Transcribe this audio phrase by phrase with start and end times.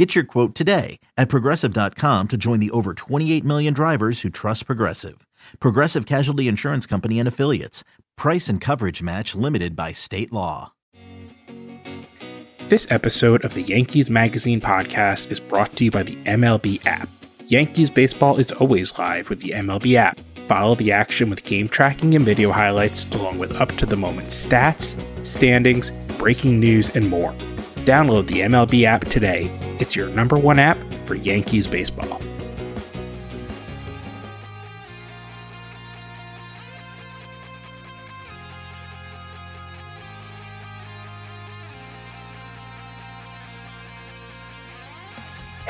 [0.00, 4.64] Get your quote today at progressive.com to join the over 28 million drivers who trust
[4.64, 5.26] Progressive.
[5.58, 7.84] Progressive Casualty Insurance Company and Affiliates.
[8.16, 10.72] Price and coverage match limited by state law.
[12.70, 17.10] This episode of the Yankees Magazine podcast is brought to you by the MLB app.
[17.48, 20.18] Yankees baseball is always live with the MLB app.
[20.48, 24.28] Follow the action with game tracking and video highlights, along with up to the moment
[24.28, 24.96] stats,
[25.26, 27.34] standings, breaking news, and more.
[27.84, 29.50] Download the MLB app today.
[29.80, 32.20] It's your number one app for Yankees baseball.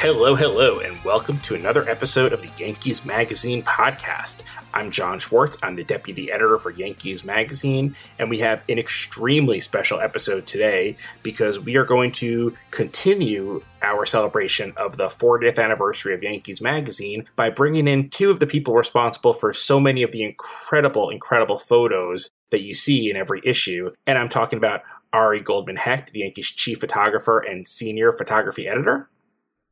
[0.00, 4.40] Hello, hello, and welcome to another episode of the Yankees Magazine podcast.
[4.72, 5.58] I'm John Schwartz.
[5.62, 10.96] I'm the deputy editor for Yankees Magazine, and we have an extremely special episode today
[11.22, 17.26] because we are going to continue our celebration of the 40th anniversary of Yankees Magazine
[17.36, 21.58] by bringing in two of the people responsible for so many of the incredible, incredible
[21.58, 23.90] photos that you see in every issue.
[24.06, 24.80] And I'm talking about
[25.12, 29.06] Ari Goldman Hecht, the Yankees chief photographer and senior photography editor.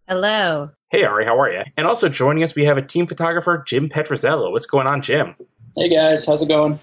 [0.09, 0.71] Hello.
[0.91, 1.65] Hey, Ari, how are you?
[1.77, 4.51] And also joining us, we have a team photographer, Jim Petrozzello.
[4.51, 5.35] What's going on, Jim?
[5.77, 6.25] Hey, guys.
[6.25, 6.81] How's it going?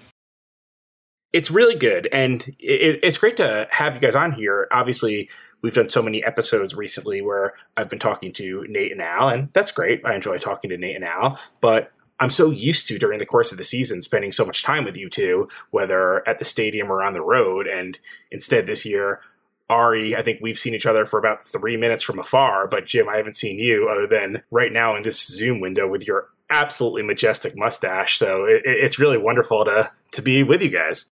[1.32, 2.08] It's really good.
[2.12, 4.68] And it, it's great to have you guys on here.
[4.70, 5.28] Obviously,
[5.60, 9.48] we've done so many episodes recently where I've been talking to Nate and Al, and
[9.52, 10.06] that's great.
[10.06, 11.36] I enjoy talking to Nate and Al.
[11.60, 14.84] But I'm so used to during the course of the season spending so much time
[14.84, 17.66] with you two, whether at the stadium or on the road.
[17.66, 17.98] And
[18.30, 19.20] instead, this year,
[19.68, 23.08] Ari, I think we've seen each other for about three minutes from afar, but Jim,
[23.08, 27.02] I haven't seen you other than right now in this Zoom window with your absolutely
[27.02, 28.18] majestic mustache.
[28.18, 31.10] So it, it's really wonderful to to be with you guys.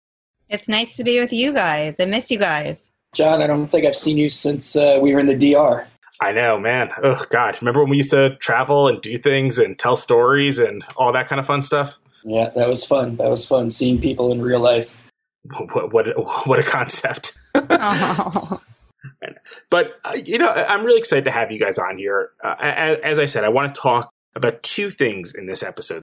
[0.48, 1.98] It's nice to be with you guys.
[1.98, 2.92] I miss you guys.
[3.14, 5.86] John, I don't think I've seen you since uh, we were in the DR.
[6.20, 6.90] I know, man.
[7.02, 10.84] Oh God, remember when we used to travel and do things and tell stories and
[10.96, 11.98] all that kind of fun stuff?
[12.24, 13.16] Yeah, that was fun.
[13.16, 14.98] That was fun seeing people in real life.
[15.72, 17.38] What what, what a concept!
[17.54, 18.60] oh.
[19.70, 22.30] But uh, you know, I'm really excited to have you guys on here.
[22.42, 26.02] Uh, as, as I said, I want to talk about two things in this episode.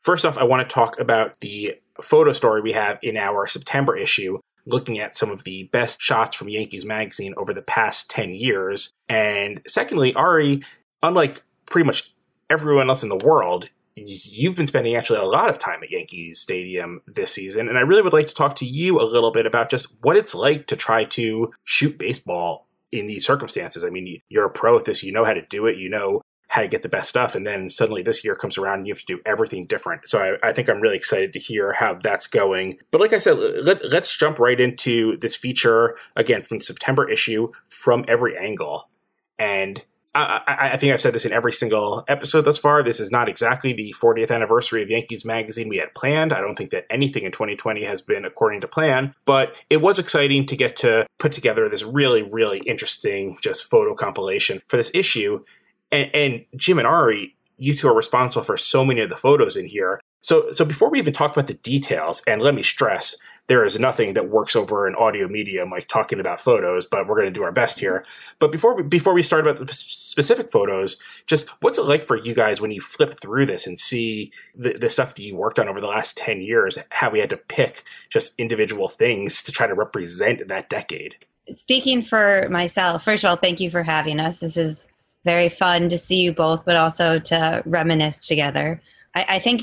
[0.00, 3.96] First off, I want to talk about the photo story we have in our September
[3.96, 8.30] issue, looking at some of the best shots from Yankees magazine over the past 10
[8.30, 8.90] years.
[9.08, 10.62] And secondly, Ari,
[11.02, 12.14] unlike pretty much
[12.50, 16.40] everyone else in the world, you've been spending actually a lot of time at Yankees
[16.40, 19.46] Stadium this season, and I really would like to talk to you a little bit
[19.46, 23.84] about just what it's like to try to shoot baseball in these circumstances.
[23.84, 26.22] I mean, you're a pro at this, you know how to do it, you know
[26.48, 28.92] how to get the best stuff, and then suddenly this year comes around and you
[28.92, 30.06] have to do everything different.
[30.06, 32.78] So I, I think I'm really excited to hear how that's going.
[32.90, 37.08] But like I said, let, let's jump right into this feature again from the September
[37.08, 38.90] issue from every angle.
[39.38, 39.82] And
[40.14, 42.82] I, I, think I've said this in every single episode thus far.
[42.82, 46.34] This is not exactly the 40th anniversary of Yankees magazine we had planned.
[46.34, 49.98] I don't think that anything in 2020 has been according to plan, but it was
[49.98, 54.90] exciting to get to put together this really, really interesting just photo compilation for this
[54.92, 55.42] issue.
[55.90, 59.56] And, and Jim and Ari, you two are responsible for so many of the photos
[59.56, 60.00] in here.
[60.22, 63.16] So, so before we even talk about the details, and let me stress,
[63.48, 67.16] there is nothing that works over an audio medium like talking about photos, but we're
[67.16, 68.04] going to do our best here.
[68.38, 70.96] But before we, before we start about the specific photos,
[71.26, 74.74] just what's it like for you guys when you flip through this and see the,
[74.74, 77.36] the stuff that you worked on over the last 10 years, how we had to
[77.36, 81.16] pick just individual things to try to represent that decade?
[81.50, 84.38] Speaking for myself, first of all, thank you for having us.
[84.38, 84.86] This is
[85.24, 88.80] very fun to see you both, but also to reminisce together.
[89.14, 89.62] I, I think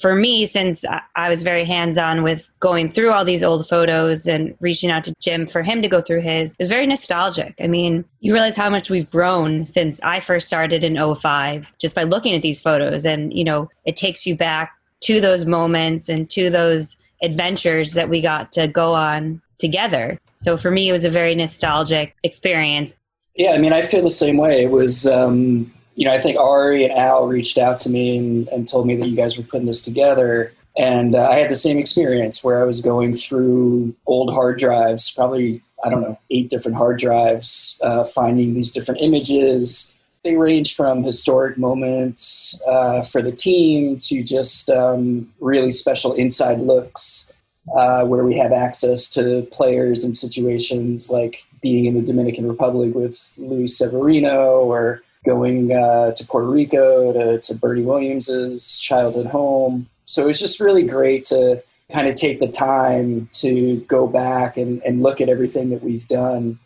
[0.00, 0.84] for me, since
[1.16, 5.04] I was very hands on with going through all these old photos and reaching out
[5.04, 7.54] to Jim for him to go through his, is very nostalgic.
[7.60, 11.94] I mean, you realize how much we've grown since I first started in 05 just
[11.94, 13.04] by looking at these photos.
[13.04, 14.72] And, you know, it takes you back
[15.02, 20.18] to those moments and to those adventures that we got to go on together.
[20.36, 22.94] So for me, it was a very nostalgic experience.
[23.36, 24.62] Yeah, I mean, I feel the same way.
[24.62, 28.48] It was, um, you know, I think Ari and Al reached out to me and,
[28.48, 30.52] and told me that you guys were putting this together.
[30.76, 35.10] And uh, I had the same experience where I was going through old hard drives,
[35.10, 40.74] probably, I don't know, eight different hard drives, uh, finding these different images, they range
[40.74, 47.32] from historic moments uh, for the team to just um, really special inside looks
[47.76, 52.94] uh, where we have access to players in situations like being in the Dominican Republic
[52.94, 59.88] with Luis Severino or going uh, to Puerto Rico to, to Bernie Williams's childhood home.
[60.04, 64.56] So it was just really great to kind of take the time to go back
[64.56, 66.58] and, and look at everything that we've done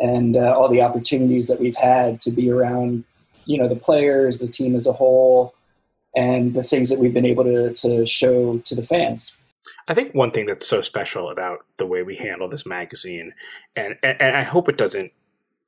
[0.00, 3.04] and uh, all the opportunities that we've had to be around,
[3.44, 5.54] you know, the players, the team as a whole,
[6.14, 9.36] and the things that we've been able to, to show to the fans.
[9.88, 13.32] I think one thing that's so special about the way we handle this magazine,
[13.74, 15.12] and and, I hope it doesn't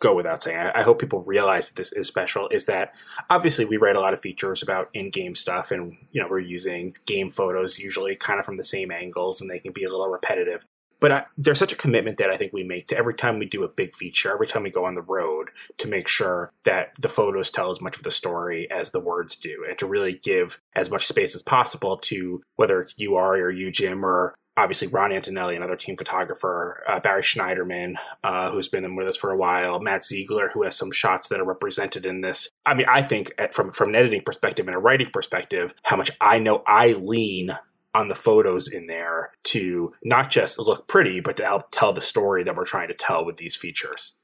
[0.00, 0.58] go without saying.
[0.58, 2.49] I, hope people realize this is special.
[2.49, 2.94] Is that
[3.29, 6.97] obviously we write a lot of features about in-game stuff, and you know we're using
[7.06, 10.08] game photos usually kind of from the same angles, and they can be a little
[10.08, 10.64] repetitive.
[11.00, 13.47] But I, there's such a commitment that I think we make to every time we
[13.47, 15.49] do a big feature, every time we go on the road,
[15.79, 19.37] to make sure that the photos tell as much of the story as the words
[19.37, 23.41] do, and to really give as much space as possible to whether it's you, Ari,
[23.41, 28.69] or you, Jim, or obviously Ron Antonelli, another team photographer, uh, Barry Schneiderman, uh, who's
[28.69, 32.05] been with us for a while, Matt Ziegler, who has some shots that are represented
[32.05, 32.49] in this.
[32.67, 35.97] I mean, I think at, from from an editing perspective and a writing perspective, how
[35.97, 37.57] much I know I lean
[37.95, 42.01] on the photos in there to not just look pretty, but to help tell the
[42.01, 44.15] story that we're trying to tell with these features.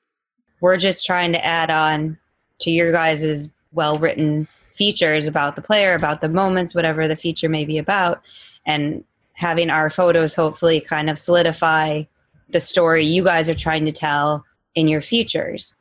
[0.60, 2.18] We're just trying to add on
[2.60, 7.48] to your guys' well written features about the player, about the moments, whatever the feature
[7.48, 8.22] may be about,
[8.66, 9.02] and
[9.36, 12.02] having our photos hopefully kind of solidify
[12.48, 14.44] the story you guys are trying to tell
[14.74, 15.76] in your features.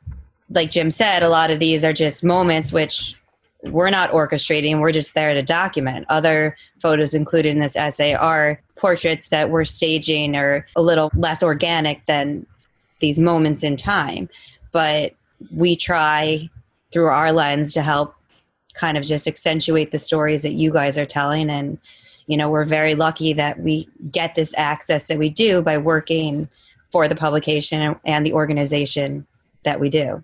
[0.50, 3.16] Like Jim said, a lot of these are just moments which
[3.64, 6.06] we're not orchestrating, we're just there to document.
[6.08, 11.42] Other photos included in this essay are portraits that we're staging or a little less
[11.42, 12.46] organic than
[13.00, 14.28] these moments in time.
[14.72, 15.14] But
[15.50, 16.48] we try
[16.92, 18.14] through our lens to help
[18.74, 21.50] kind of just accentuate the stories that you guys are telling.
[21.50, 21.78] And,
[22.26, 26.48] you know, we're very lucky that we get this access that we do by working
[26.90, 29.26] for the publication and the organization
[29.64, 30.22] that we do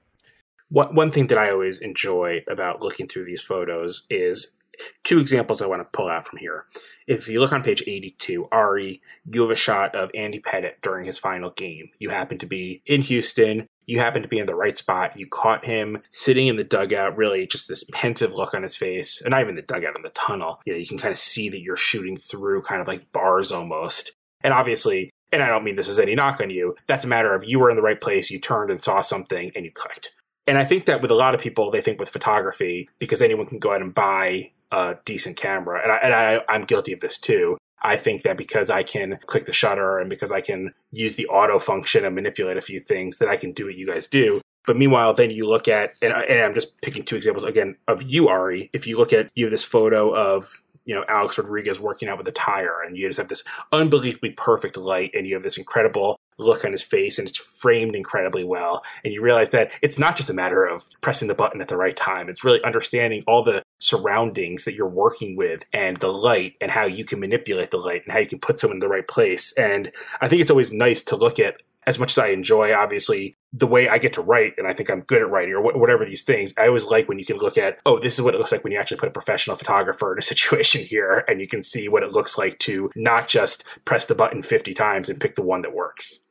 [0.72, 4.56] one, thing that I always enjoy about looking through these photos is
[5.04, 6.64] two examples I want to pull out from here.
[7.06, 11.04] If you look on page 82, Ari, you have a shot of Andy Pettitte during
[11.04, 11.90] his final game.
[11.99, 13.69] You happen to be in Houston.
[13.87, 15.19] You happen to be in the right spot.
[15.19, 19.20] You caught him sitting in the dugout, really just this pensive look on his face,
[19.20, 20.61] and not even the dugout in the tunnel.
[20.64, 23.52] You know, you can kind of see that you're shooting through kind of like bars
[23.52, 24.12] almost.
[24.43, 27.34] And obviously, and I don't mean this as any knock on you, that's a matter
[27.34, 30.14] of you were in the right place, you turned and saw something, and you clicked.
[30.46, 33.46] And I think that with a lot of people, they think with photography, because anyone
[33.46, 37.00] can go out and buy a decent camera, and, I, and I, I'm guilty of
[37.00, 37.58] this too.
[37.82, 41.26] I think that because I can click the shutter and because I can use the
[41.26, 44.40] auto function and manipulate a few things, that I can do what you guys do.
[44.67, 48.02] But meanwhile, then you look at, and, and I'm just picking two examples again of
[48.02, 48.70] you, Ari.
[48.73, 52.19] If you look at you have this photo of you know Alex Rodriguez working out
[52.19, 53.43] with a tire, and you just have this
[53.73, 57.94] unbelievably perfect light, and you have this incredible look on his face and it's framed
[57.94, 58.82] incredibly well.
[59.05, 61.76] And you realize that it's not just a matter of pressing the button at the
[61.76, 66.55] right time, it's really understanding all the surroundings that you're working with and the light
[66.61, 68.88] and how you can manipulate the light and how you can put someone in the
[68.88, 69.52] right place.
[69.52, 73.37] And I think it's always nice to look at as much as I enjoy, obviously,
[73.52, 76.04] the way I get to write, and I think I'm good at writing or whatever
[76.04, 78.38] these things, I always like when you can look at, oh, this is what it
[78.38, 81.46] looks like when you actually put a professional photographer in a situation here, and you
[81.46, 85.20] can see what it looks like to not just press the button 50 times and
[85.20, 86.25] pick the one that works.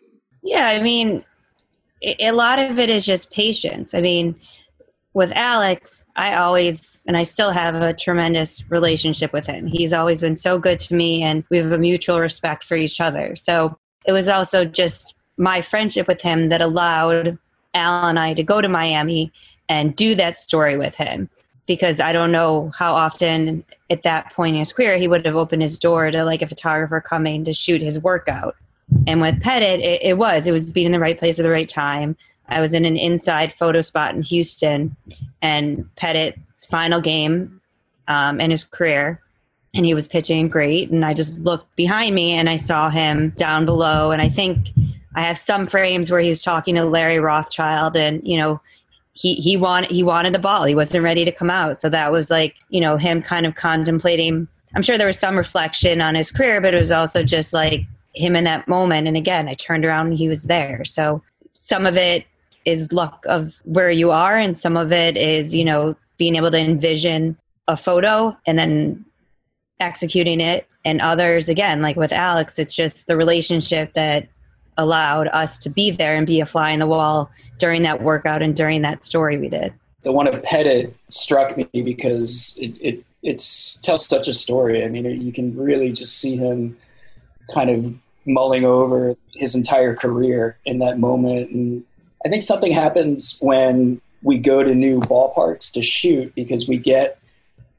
[0.43, 1.23] Yeah, I mean,
[2.01, 3.93] a lot of it is just patience.
[3.93, 4.35] I mean,
[5.13, 9.67] with Alex, I always, and I still have a tremendous relationship with him.
[9.67, 12.99] He's always been so good to me, and we have a mutual respect for each
[12.99, 13.35] other.
[13.35, 17.37] So it was also just my friendship with him that allowed
[17.73, 19.31] Al and I to go to Miami
[19.69, 21.29] and do that story with him.
[21.67, 25.35] Because I don't know how often at that point in his career he would have
[25.35, 28.55] opened his door to like a photographer coming to shoot his workout.
[29.07, 30.47] And with Pettitte, it, it was.
[30.47, 32.17] It was being in the right place at the right time.
[32.49, 34.95] I was in an inside photo spot in Houston,
[35.41, 37.61] and Pettitte's final game
[38.09, 39.21] um, in his career,
[39.73, 40.91] and he was pitching great.
[40.91, 44.11] And I just looked behind me and I saw him down below.
[44.11, 44.71] And I think
[45.15, 48.61] I have some frames where he was talking to Larry Rothschild, and you know,
[49.13, 50.63] he he wanted he wanted the ball.
[50.63, 51.79] He wasn't ready to come out.
[51.79, 54.47] So that was like you know him kind of contemplating.
[54.73, 57.85] I'm sure there was some reflection on his career, but it was also just like
[58.15, 59.07] him in that moment.
[59.07, 60.85] And again, I turned around and he was there.
[60.85, 61.21] So
[61.53, 62.25] some of it
[62.63, 66.51] is luck of where you are, and some of it is, you know, being able
[66.51, 67.37] to envision
[67.67, 69.03] a photo and then
[69.79, 70.67] executing it.
[70.85, 74.27] And others, again, like with Alex, it's just the relationship that
[74.77, 78.41] allowed us to be there and be a fly in the wall during that workout
[78.41, 79.73] and during that story we did.
[80.03, 83.43] the one of Pettitte struck me because it, it
[83.83, 84.83] tells such a story.
[84.83, 86.77] I mean, you can really just see him
[87.53, 87.93] kind of
[88.25, 91.51] mulling over his entire career in that moment.
[91.51, 91.83] And
[92.25, 97.19] I think something happens when we go to new ballparks to shoot because we get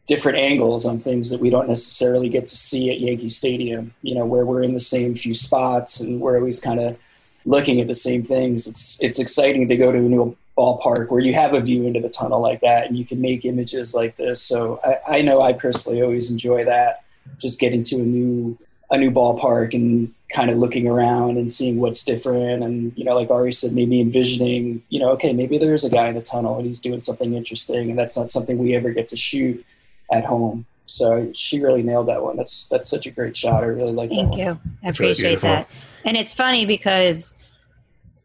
[0.06, 4.14] different angles on things that we don't necessarily get to see at Yankee Stadium, you
[4.14, 6.96] know, where we're in the same few spots and we're always kind of
[7.44, 8.66] looking at the same things.
[8.66, 12.00] It's it's exciting to go to a new ballpark where you have a view into
[12.00, 14.42] the tunnel like that and you can make images like this.
[14.42, 17.04] So I, I know I personally always enjoy that,
[17.38, 18.58] just getting to a new
[18.90, 23.14] a new ballpark and kind of looking around and seeing what's different and you know
[23.14, 26.56] like ari said maybe envisioning you know okay maybe there's a guy in the tunnel
[26.56, 29.64] and he's doing something interesting and that's not something we ever get to shoot
[30.12, 30.66] at home.
[30.86, 32.36] So she really nailed that one.
[32.36, 33.62] That's that's such a great shot.
[33.62, 34.16] I really like that.
[34.16, 34.60] thank you.
[34.84, 35.68] I appreciate really that.
[36.04, 37.34] And it's funny because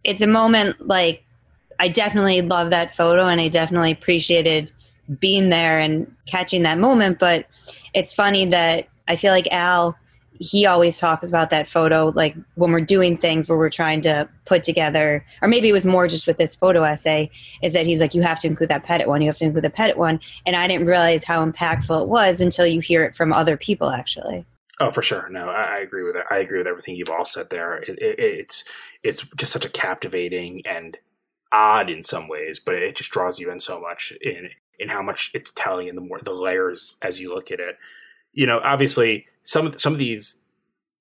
[0.08, 1.24] it's a moment like
[1.80, 4.72] i definitely love that photo and i definitely appreciated
[5.20, 7.46] being there and catching that moment but
[7.94, 9.96] it's funny that i feel like al
[10.40, 14.28] he always talks about that photo like when we're doing things where we're trying to
[14.46, 17.30] put together or maybe it was more just with this photo essay
[17.62, 19.64] is that he's like you have to include that Pettitte one you have to include
[19.64, 20.20] the Pettitte one.
[20.46, 23.90] And i didn't realize how impactful it was until you hear it from other people
[23.90, 24.46] actually.
[24.80, 25.28] Oh for sure.
[25.30, 26.26] No i, I agree with it.
[26.30, 27.78] I agree with everything you've all said there.
[27.78, 28.64] It, it, it's
[29.04, 30.98] it's just such a captivating and
[31.52, 35.02] odd in some ways but it just draws you in so much in in how
[35.02, 37.78] much it's telling and the more the layers as you look at it.
[38.34, 40.38] You know obviously some of some of these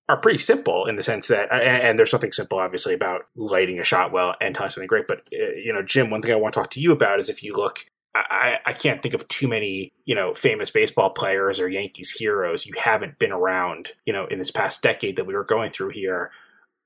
[0.09, 3.85] are pretty simple in the sense that, and there's something simple, obviously, about lighting a
[3.85, 5.09] shot well and telling something great.
[5.09, 7.29] But uh, you know, Jim, one thing I want to talk to you about is
[7.29, 11.59] if you look, I, I can't think of too many, you know, famous baseball players
[11.59, 15.35] or Yankees heroes you haven't been around, you know, in this past decade that we
[15.35, 16.31] were going through here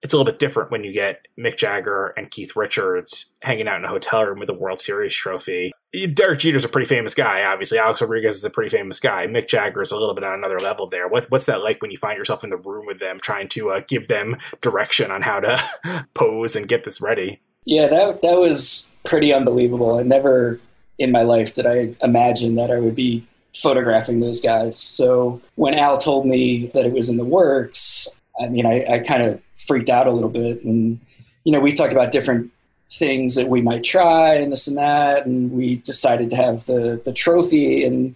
[0.03, 3.79] it's a little bit different when you get Mick Jagger and Keith Richards hanging out
[3.79, 5.73] in a hotel room with a World Series trophy.
[6.15, 7.79] Derek Jeter's a pretty famous guy, obviously.
[7.79, 9.27] Alex Rodriguez is a pretty famous guy.
[9.27, 11.09] Mick Jagger is a little bit on another level there.
[11.09, 13.71] What, what's that like when you find yourself in the room with them, trying to
[13.71, 17.41] uh, give them direction on how to pose and get this ready?
[17.67, 19.99] Yeah, that that was pretty unbelievable.
[19.99, 20.61] I never
[20.99, 24.79] in my life did I imagine that I would be photographing those guys.
[24.79, 28.99] So when Al told me that it was in the works, I mean, I, I
[29.01, 30.65] kind of freaked out a little bit.
[30.65, 31.01] And,
[31.45, 32.51] you know, we talked about different
[32.91, 35.27] things that we might try and this and that.
[35.27, 37.85] And we decided to have the, the trophy.
[37.85, 38.15] And,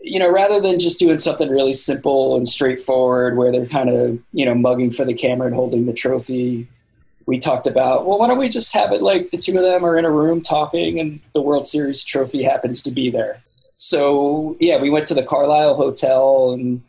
[0.00, 4.18] you know, rather than just doing something really simple and straightforward where they're kind of,
[4.32, 6.66] you know, mugging for the camera and holding the trophy,
[7.26, 9.84] we talked about, well, why don't we just have it like the two of them
[9.84, 13.42] are in a room talking and the World Series trophy happens to be there.
[13.74, 16.82] So, yeah, we went to the Carlyle Hotel and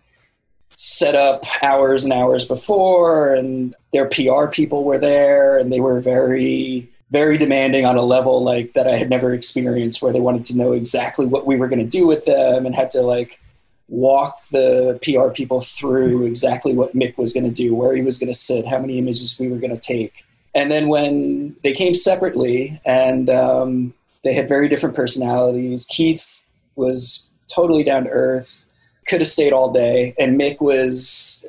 [0.81, 5.99] set up hours and hours before, and their PR people were there, and they were
[5.99, 10.45] very very demanding on a level like that I had never experienced where they wanted
[10.45, 13.39] to know exactly what we were going to do with them and had to like
[13.87, 18.19] walk the PR people through exactly what Mick was going to do, where he was
[18.19, 20.23] going to sit, how many images we were going to take.
[20.53, 23.93] And then when they came separately and um,
[24.23, 26.45] they had very different personalities, Keith
[26.75, 28.67] was totally down to earth
[29.09, 30.13] could have stayed all day.
[30.19, 31.45] And Mick was,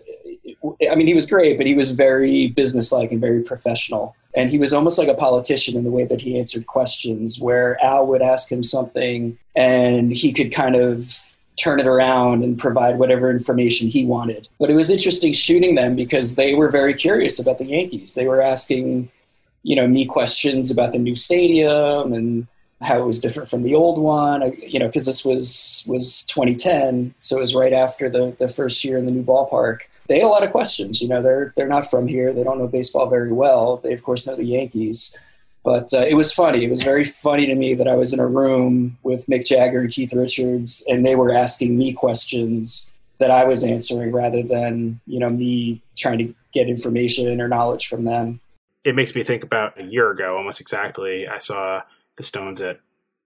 [0.90, 4.16] I mean, he was great, but he was very businesslike and very professional.
[4.34, 7.82] And he was almost like a politician in the way that he answered questions, where
[7.84, 12.98] Al would ask him something and he could kind of turn it around and provide
[12.98, 14.48] whatever information he wanted.
[14.58, 18.14] But it was interesting shooting them because they were very curious about the Yankees.
[18.14, 19.10] They were asking,
[19.62, 22.46] you know, me questions about the new stadium and
[22.82, 24.52] how it was different from the old one.
[24.58, 28.84] You know, because this was was 2010, so it was right after the the first
[28.84, 29.80] year in the new ballpark.
[30.08, 31.00] They had a lot of questions.
[31.00, 32.32] You know, they're they're not from here.
[32.32, 33.78] They don't know baseball very well.
[33.78, 35.18] They of course know the Yankees.
[35.62, 36.64] But uh, it was funny.
[36.64, 39.80] It was very funny to me that I was in a room with Mick Jagger
[39.80, 45.00] and Keith Richards, and they were asking me questions that I was answering rather than
[45.06, 48.40] you know me trying to get information or knowledge from them.
[48.82, 51.28] It makes me think about a year ago, almost exactly.
[51.28, 51.82] I saw
[52.20, 52.80] the Stones at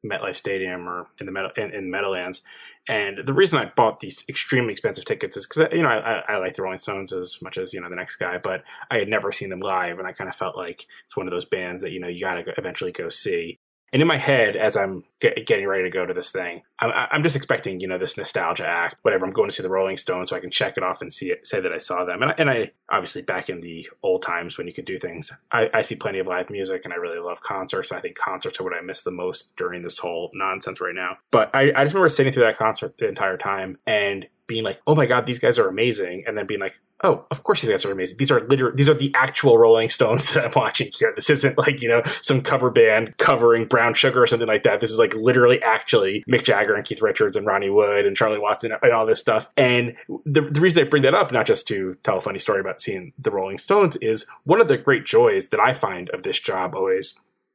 [0.05, 2.43] MetLife Stadium or in the in, in Meadowlands.
[2.89, 6.37] And the reason I bought these extremely expensive tickets is because you know I, I,
[6.37, 9.09] like the Rolling Stones as much as you know the next guy, but I had
[9.09, 11.83] never seen them live, and I kind of felt like it's one of those bands
[11.83, 13.59] that you know you got to eventually go see.
[13.95, 16.91] And in my head, as I'm get, getting ready to go to this thing, I'm,
[17.13, 19.25] I'm, just expecting, you know, this nostalgia act, whatever.
[19.25, 21.31] I'm going to see the Rolling Stones so I can check it off and see
[21.31, 22.21] it, say that I saw them.
[22.21, 25.31] And I, and I obviously back in the old times when you could do things,
[25.53, 27.93] I, I see plenty of live music and I really love concerts.
[27.93, 31.19] I think concerts are what I miss the most during this whole nonsense right now.
[31.31, 34.81] But I, I just remember sitting through that concert the entire time and being like,
[34.87, 37.71] "Oh my god, these guys are amazing," and then being like, "Oh, of course these
[37.71, 38.19] guys are amazing.
[38.19, 41.13] These are literally these are the actual Rolling Stones that I'm watching here.
[41.15, 44.81] This isn't like you know some cover band covering Brown Sugar or something like that.
[44.81, 48.39] This is like literally actually Mick Jagger and Keith Richards and Ronnie Wood and Charlie
[48.39, 51.67] Watson and all this stuff." And the the reason I bring that up, not just
[51.69, 55.05] to tell a funny story about seeing the Rolling Stones, is one of the great
[55.05, 57.15] joys that I find of this job always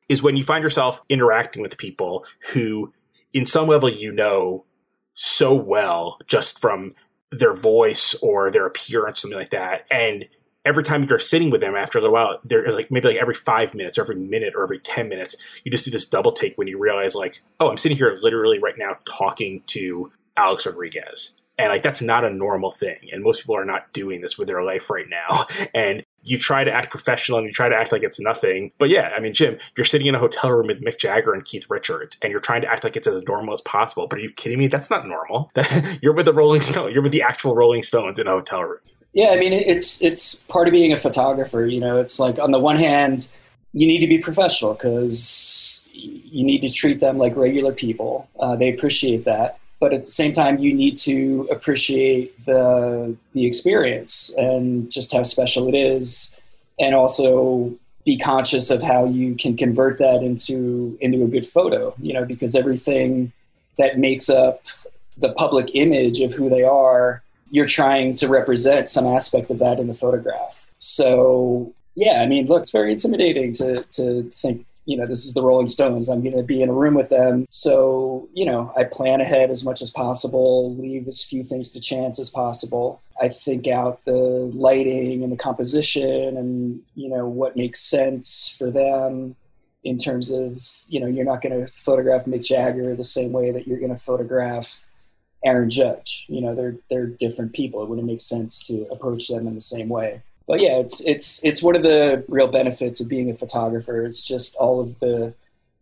[0.09, 2.91] is when you find yourself interacting with people who,
[3.31, 4.65] in some level, you know
[5.21, 6.93] so well just from
[7.29, 9.85] their voice or their appearance, something like that.
[9.91, 10.25] And
[10.63, 13.33] every time you're sitting with them after a little while, there's like maybe like every
[13.33, 15.35] five minutes or every minute or every 10 minutes,
[15.65, 18.59] you just do this double take when you realize, like, oh, I'm sitting here literally
[18.59, 21.35] right now talking to Alex Rodriguez.
[21.59, 23.09] And like that's not a normal thing.
[23.11, 25.45] And most people are not doing this with their life right now.
[25.73, 28.71] And you try to act professional and you try to act like it's nothing.
[28.77, 31.45] But yeah, I mean, Jim, you're sitting in a hotel room with Mick Jagger and
[31.45, 34.07] Keith Richards, and you're trying to act like it's as normal as possible.
[34.07, 34.67] But are you kidding me?
[34.67, 35.51] That's not normal.
[36.01, 36.93] you're with the Rolling Stone.
[36.93, 38.79] You're with the actual Rolling Stones in a hotel room.
[39.13, 41.65] Yeah, I mean, it's it's part of being a photographer.
[41.65, 43.31] You know, it's like on the one hand,
[43.73, 48.29] you need to be professional because you need to treat them like regular people.
[48.39, 53.45] Uh, they appreciate that but at the same time you need to appreciate the the
[53.45, 56.39] experience and just how special it is
[56.79, 57.73] and also
[58.05, 62.25] be conscious of how you can convert that into into a good photo you know
[62.25, 63.31] because everything
[63.77, 64.63] that makes up
[65.17, 67.21] the public image of who they are
[67.51, 70.67] you're trying to represent some aspect of that in the photograph.
[70.77, 75.35] So yeah i mean look it's very intimidating to to think you know, this is
[75.35, 76.09] the Rolling Stones.
[76.09, 77.45] I'm going to be in a room with them.
[77.47, 81.79] So, you know, I plan ahead as much as possible, leave as few things to
[81.79, 82.99] chance as possible.
[83.21, 88.71] I think out the lighting and the composition and, you know, what makes sense for
[88.71, 89.35] them
[89.83, 93.51] in terms of, you know, you're not going to photograph Mick Jagger the same way
[93.51, 94.87] that you're going to photograph
[95.45, 96.25] Aaron Judge.
[96.29, 97.83] You know, they're, they're different people.
[97.83, 101.45] It wouldn't make sense to approach them in the same way but yeah, it's it's
[101.45, 104.03] it's one of the real benefits of being a photographer.
[104.03, 105.35] It's just all of the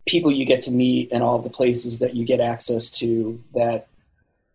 [0.06, 3.42] people you get to meet and all of the places that you get access to
[3.56, 3.88] that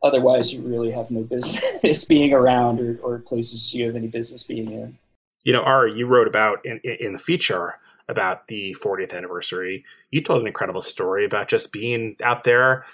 [0.02, 4.42] otherwise you really have no business being around or, or places you have any business
[4.42, 4.98] being in.
[5.44, 9.82] You know, Ari, you wrote about in, in the feature about the 40th anniversary.
[10.10, 12.84] You told an incredible story about just being out there,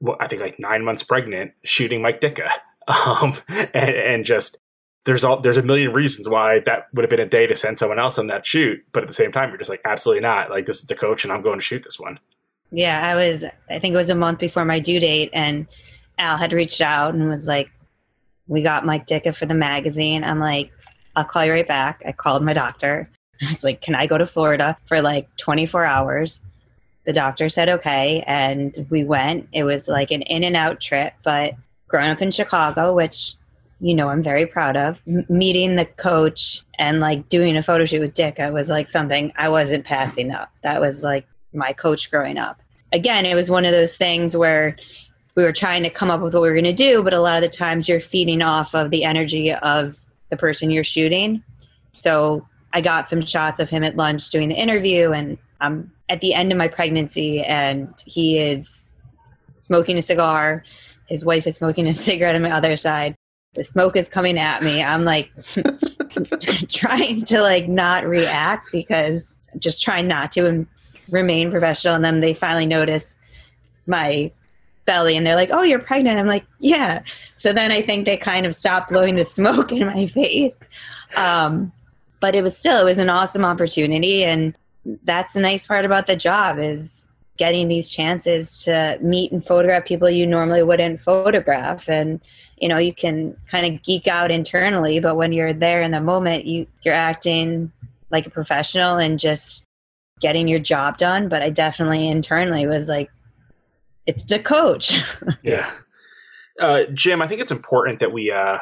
[0.00, 2.48] well, I think like nine months pregnant, shooting Mike Ditka.
[2.88, 4.58] Um, and, and, just
[5.06, 7.78] there's all there's a million reasons why that would have been a day to send
[7.78, 10.50] someone else on that shoot, but at the same time, you're just like, absolutely not.
[10.50, 12.18] Like this is the coach, and I'm going to shoot this one.
[12.72, 13.44] Yeah, I was.
[13.70, 15.66] I think it was a month before my due date, and
[16.18, 17.70] Al had reached out and was like,
[18.48, 20.72] "We got Mike Ditka for the magazine." I'm like,
[21.14, 23.08] "I'll call you right back." I called my doctor.
[23.42, 26.40] I was like, "Can I go to Florida for like 24 hours?"
[27.04, 29.48] The doctor said okay, and we went.
[29.52, 31.54] It was like an in and out trip, but
[31.86, 33.36] growing up in Chicago, which
[33.78, 35.00] you know I'm very proud of.
[35.06, 39.32] M- meeting the coach and like doing a photo shoot with Ditka was like something
[39.36, 40.50] I wasn't passing up.
[40.62, 42.60] That was like my coach growing up.
[42.92, 44.76] Again, it was one of those things where
[45.36, 47.20] we were trying to come up with what we were going to do, but a
[47.20, 51.42] lot of the times you're feeding off of the energy of the person you're shooting.
[51.92, 56.20] So I got some shots of him at lunch doing the interview, and I'm at
[56.20, 58.94] the end of my pregnancy, and he is
[59.54, 60.64] smoking a cigar.
[61.06, 63.14] His wife is smoking a cigarette on my other side
[63.56, 64.82] the smoke is coming at me.
[64.82, 65.32] I'm like
[66.68, 70.66] trying to like not react because just trying not to and
[71.10, 71.94] remain professional.
[71.94, 73.18] And then they finally notice
[73.86, 74.30] my
[74.84, 77.02] belly and they're like, "Oh, you're pregnant." I'm like, "Yeah."
[77.34, 80.62] So then I think they kind of stopped blowing the smoke in my face.
[81.16, 81.72] Um,
[82.20, 84.56] but it was still it was an awesome opportunity, and
[85.04, 89.84] that's the nice part about the job is getting these chances to meet and photograph
[89.84, 91.88] people you normally wouldn't photograph.
[91.88, 92.20] And
[92.58, 96.00] you know you can kind of geek out internally but when you're there in the
[96.00, 97.70] moment you you're acting
[98.10, 99.64] like a professional and just
[100.20, 101.28] getting your job done.
[101.28, 103.10] But i definitely internally was like
[104.06, 104.94] it's the coach.
[105.42, 105.70] Yeah.
[106.58, 108.58] Uh, jim i think it's important that we uh,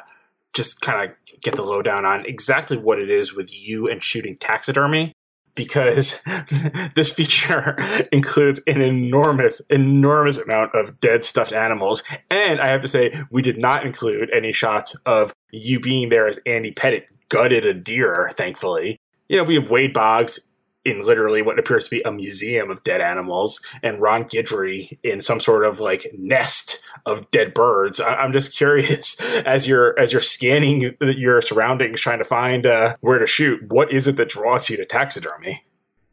[0.53, 4.37] just kind of get the lowdown on exactly what it is with you and shooting
[4.37, 5.13] taxidermy
[5.55, 6.21] because
[6.95, 7.77] this feature
[8.13, 12.03] includes an enormous, enormous amount of dead stuffed animals.
[12.31, 16.27] And I have to say, we did not include any shots of you being there
[16.27, 18.99] as Andy Pettitte gutted a deer, thankfully.
[19.29, 20.39] You know, we have Wade Boggs
[20.85, 25.21] in literally what appears to be a museum of dead animals, and Ron Guidry in
[25.21, 28.01] some sort of like nest of dead birds.
[28.01, 32.97] I- am just curious as you're as you're scanning your surroundings, trying to find uh,
[33.01, 33.63] where to shoot.
[33.71, 35.65] What is it that draws you to taxidermy?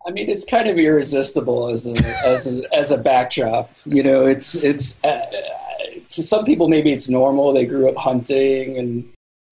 [0.08, 3.72] I mean, it's kind of irresistible as a as a, as a backdrop.
[3.86, 5.26] You know, it's it's uh,
[6.08, 7.54] to some people maybe it's normal.
[7.54, 9.08] They grew up hunting and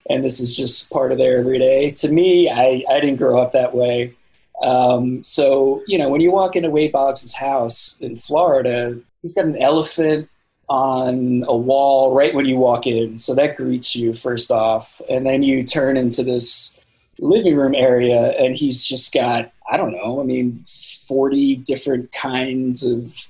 [0.09, 1.89] and this is just part of their everyday.
[1.91, 4.15] To me, I, I didn't grow up that way.
[4.61, 9.45] Um, so, you know, when you walk into Wade Boggs' house in Florida, he's got
[9.45, 10.29] an elephant
[10.67, 13.17] on a wall right when you walk in.
[13.17, 15.01] So that greets you first off.
[15.09, 16.79] And then you turn into this
[17.17, 20.63] living room area and he's just got, I don't know, I mean,
[21.07, 23.27] 40 different kinds of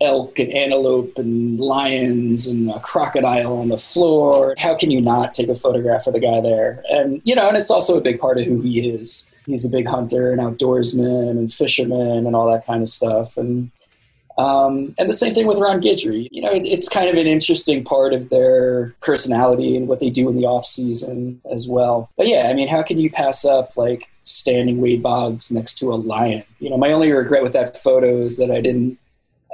[0.00, 4.54] elk and antelope and lions and a crocodile on the floor.
[4.58, 6.82] How can you not take a photograph of the guy there?
[6.90, 9.32] And, you know, and it's also a big part of who he is.
[9.50, 13.36] He's a big hunter and outdoorsman and fisherman and all that kind of stuff.
[13.36, 13.70] And,
[14.38, 16.28] um, and the same thing with Ron Guidry.
[16.30, 20.10] You know, it, it's kind of an interesting part of their personality and what they
[20.10, 22.10] do in the off season as well.
[22.16, 25.92] But yeah, I mean, how can you pass up like standing Wade Boggs next to
[25.92, 26.44] a lion?
[26.58, 28.98] You know, my only regret with that photo is that I didn't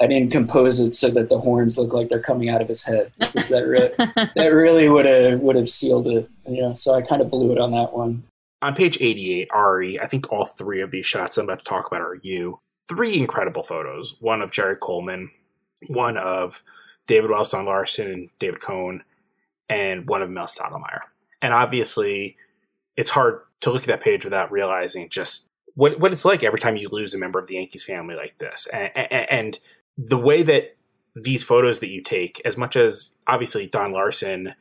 [0.00, 2.84] I didn't compose it so that the horns look like they're coming out of his
[2.84, 6.28] head because that really that really would have would have sealed it.
[6.46, 8.22] You know, so I kind of blew it on that one.
[8.62, 11.86] On page 88, Ari, I think all three of these shots I'm about to talk
[11.86, 12.60] about are you.
[12.88, 14.16] Three incredible photos.
[14.20, 15.30] One of Jerry Coleman,
[15.88, 16.62] one of
[17.06, 19.02] David Wells, Don Larsen and David Cone,
[19.68, 21.00] and one of Mel Stottlemyre.
[21.42, 22.36] And obviously,
[22.96, 26.58] it's hard to look at that page without realizing just what what it's like every
[26.58, 28.66] time you lose a member of the Yankees family like this.
[28.72, 29.58] And, and, and
[29.98, 30.76] the way that
[31.14, 34.54] these photos that you take, as much as obviously Don Larsen,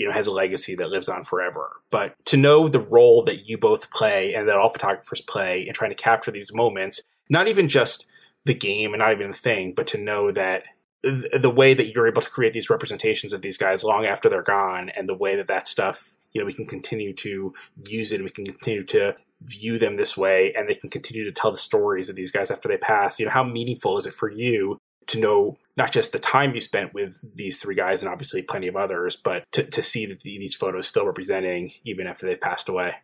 [0.00, 3.46] you know, has a legacy that lives on forever, but to know the role that
[3.46, 7.48] you both play and that all photographers play in trying to capture these moments, not
[7.48, 8.06] even just
[8.46, 10.62] the game and not even the thing, but to know that
[11.02, 14.40] the way that you're able to create these representations of these guys long after they're
[14.40, 17.52] gone and the way that that stuff you know we can continue to
[17.88, 21.24] use it and we can continue to view them this way and they can continue
[21.24, 23.18] to tell the stories of these guys after they pass.
[23.18, 24.78] You know how meaningful is it for you
[25.10, 28.66] to know not just the time you spent with these three guys and obviously plenty
[28.66, 32.68] of others but to, to see that these photos still representing even after they've passed
[32.68, 32.94] away.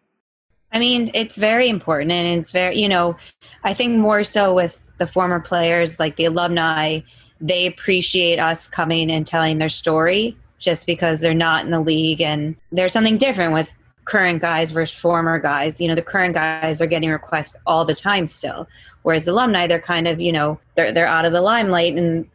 [0.72, 3.16] I mean it's very important and it's very you know
[3.64, 7.00] i think more so with the former players like the alumni
[7.40, 12.20] they appreciate us coming and telling their story just because they're not in the league
[12.20, 13.70] and there's something different with
[14.06, 15.80] current guys versus former guys.
[15.80, 18.66] You know, the current guys are getting requests all the time still,
[19.02, 22.28] whereas alumni they're kind of you know they're they're out of the limelight and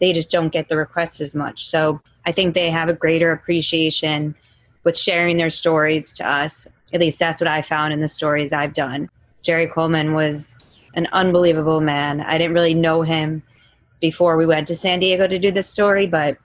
[0.00, 1.68] they just don't get the requests as much.
[1.68, 4.34] So I think they have a greater appreciation
[4.82, 6.66] with sharing their stories to us.
[6.92, 9.08] At least that's what I found in the stories I've done.
[9.42, 12.22] Jerry Coleman was an unbelievable man.
[12.22, 13.42] I didn't really know him
[14.00, 16.38] before we went to San Diego to do this story, but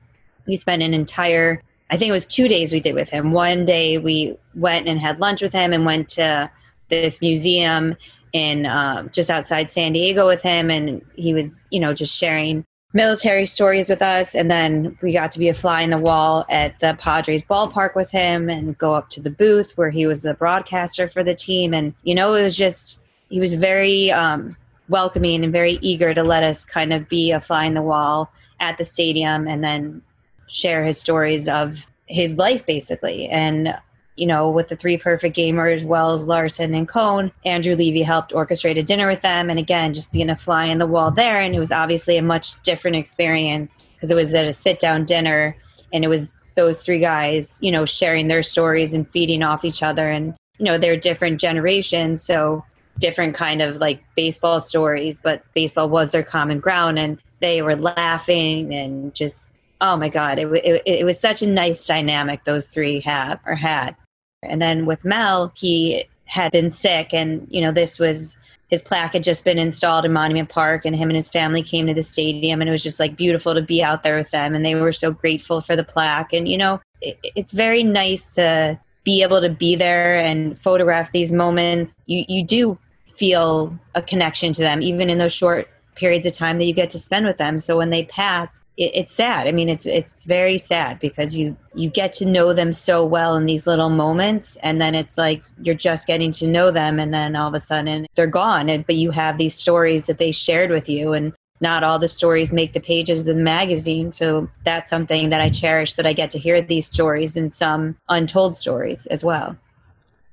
[0.45, 3.31] we spent an entire I think it was two days we did with him.
[3.31, 6.49] One day we went and had lunch with him and went to
[6.89, 7.95] this museum
[8.33, 12.65] in um, just outside San Diego with him, and he was, you know, just sharing
[12.93, 14.33] military stories with us.
[14.33, 17.93] And then we got to be a fly in the wall at the Padres ballpark
[17.93, 21.35] with him and go up to the booth where he was the broadcaster for the
[21.35, 21.73] team.
[21.73, 24.55] And, you know, it was just, he was very um,
[24.87, 28.31] welcoming and very eager to let us kind of be a fly in the wall
[28.61, 30.01] at the stadium and then
[30.47, 33.27] share his stories of his life basically.
[33.27, 33.75] And
[34.15, 38.77] you know with the three perfect gamers wells Larsen and cone andrew levy helped orchestrate
[38.77, 39.49] a dinner with them.
[39.49, 41.41] And again just being a fly in the wall there.
[41.41, 45.05] And it was obviously a much different experience because it was at a sit down
[45.05, 45.55] dinner.
[45.93, 49.83] And it was those three guys you know sharing their stories and feeding off each
[49.83, 50.09] other.
[50.09, 52.63] And you know they're different generations so
[52.99, 55.19] different kind of like baseball stories.
[55.19, 56.99] But baseball was their common ground.
[56.99, 59.49] And they were laughing and just
[59.85, 63.55] oh my god it, it, it was such a nice dynamic those three have or
[63.55, 63.95] had.
[64.43, 68.37] And then with mel he had been sick and you know this was
[68.69, 71.85] his plaque had just been installed in monument park and him and his family came
[71.85, 74.55] to the stadium and it was just like beautiful to be out there with them
[74.55, 76.33] and they were so grateful for the plaque.
[76.33, 81.11] And you know it, it's very nice to be able to be there and photograph
[81.11, 81.95] these moments.
[82.07, 82.77] You you do
[83.13, 86.89] feel a connection to them even in those short periods of time that you get
[86.91, 87.59] to spend with them.
[87.59, 89.47] So when they pass, it, it's sad.
[89.47, 93.35] I mean, it's it's very sad because you you get to know them so well
[93.35, 97.13] in these little moments, and then it's like you're just getting to know them, and
[97.13, 98.69] then all of a sudden they're gone.
[98.69, 102.07] And but you have these stories that they shared with you, and not all the
[102.07, 104.09] stories make the pages of the magazine.
[104.09, 107.95] So that's something that I cherish that I get to hear these stories and some
[108.09, 109.55] untold stories as well.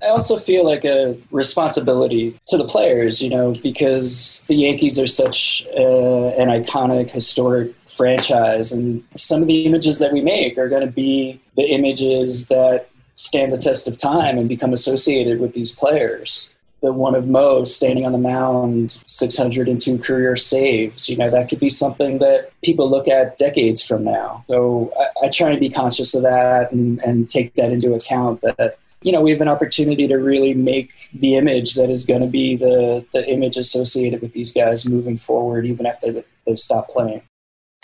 [0.02, 5.06] I also feel like a responsibility to the players, you know, because the Yankees are
[5.06, 10.68] such uh, an iconic, historic franchise, and some of the images that we make are
[10.68, 15.52] going to be the images that stand the test of time and become associated with
[15.54, 16.54] these players.
[16.80, 21.08] the one of Mo standing on the mound, 602 career saves.
[21.08, 24.44] You know, that could be something that people look at decades from now.
[24.50, 28.40] So I, I try and be conscious of that and, and take that into account
[28.40, 32.20] that, you know, we have an opportunity to really make the image that is going
[32.20, 36.88] to be the, the image associated with these guys moving forward, even after they, stop
[36.88, 37.22] playing.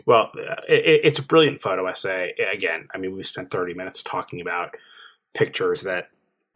[0.07, 2.35] Well, uh, it, it's a brilliant photo essay.
[2.53, 4.75] Again, I mean, we spent 30 minutes talking about
[5.35, 6.09] pictures that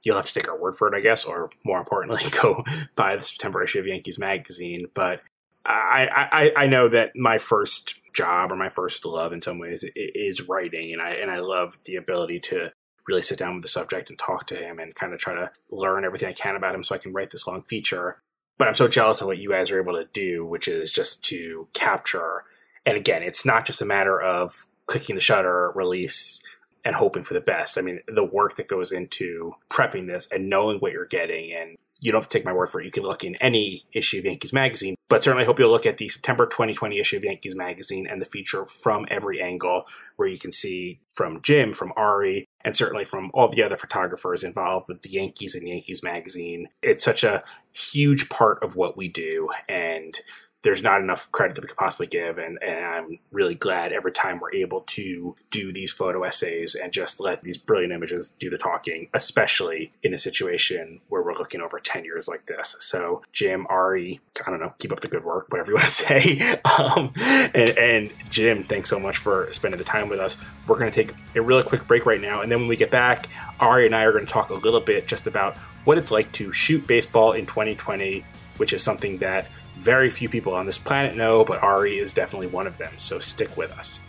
[0.03, 2.64] you'll have to take our word for it, I guess, or more importantly, go
[2.96, 4.87] buy the September issue of Yankees Magazine.
[4.94, 5.20] But
[5.64, 9.85] I, I, I know that my first job or my first love in some ways
[9.94, 12.72] is writing, and I and I love the ability to
[13.09, 15.51] really sit down with the subject and talk to him and kind of try to
[15.71, 18.23] learn everything I can about him so I can write this long feature.
[18.59, 21.25] But I'm so jealous of what you guys are able to do, which is just
[21.25, 22.45] to capture.
[22.87, 26.43] And again, it's not just a matter of clicking the shutter, release,
[26.85, 27.79] and hoping for the best.
[27.79, 31.77] I mean, the work that goes into prepping this and knowing what you're getting and
[32.03, 32.85] you don't have to take my word for it.
[32.85, 35.99] You can look in any issue of Yankees Magazine, but certainly hope you'll look at
[35.99, 39.87] the September 2020 issue of Yankees Magazine and the feature from every angle
[40.17, 44.43] where you can see from Jim, from Ari, and certainly from all the other photographers
[44.43, 46.69] involved with the Yankees and Yankees Magazine.
[46.83, 49.51] It's such a huge part of what we do.
[49.69, 50.21] And
[50.62, 52.38] there's not enough credit that we could possibly give.
[52.38, 56.92] And, and I'm really glad every time we're able to do these photo essays and
[56.92, 61.61] just let these brilliant images do the talking, especially in a situation where we're looking
[61.61, 62.77] over 10 years like this.
[62.81, 65.92] So, Jim, Ari, I don't know, keep up the good work, whatever you want to
[65.92, 66.61] say.
[66.64, 70.37] Um, and, and Jim, thanks so much for spending the time with us.
[70.68, 72.40] We're going to take a really quick break right now.
[72.40, 74.81] And then when we get back, Ari and I are going to talk a little
[74.81, 78.25] bit just about what it's like to shoot baseball in 2020,
[78.59, 82.49] which is something that very few people on this planet know, but Ari is definitely
[82.49, 84.01] one of them, so stick with us.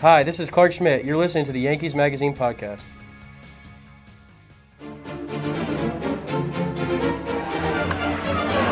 [0.00, 1.04] Hi, this is Clarke Schmidt.
[1.04, 2.82] You're listening to the Yankees Magazine podcast.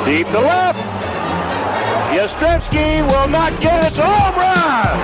[0.05, 0.81] Deep to left.
[2.11, 3.97] Yastrzemski will not get it.
[3.97, 4.99] home run.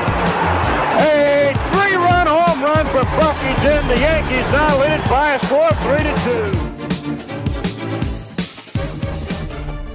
[0.98, 3.86] A three-run home run for Bucky Dent.
[3.86, 6.65] The Yankees now lead it by a score of three to two.